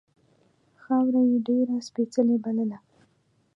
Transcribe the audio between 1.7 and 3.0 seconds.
سپېڅلې بلله.